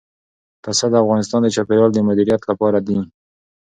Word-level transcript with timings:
پسه 0.63 0.85
د 0.91 0.93
افغانستان 1.03 1.39
د 1.43 1.47
چاپیریال 1.55 1.91
د 1.93 1.97
مدیریت 2.07 2.41
لپاره 2.49 2.77
دي. 2.87 2.99